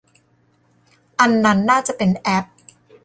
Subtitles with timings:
[1.19, 2.45] อันนั้นน่าจะเป็นแอป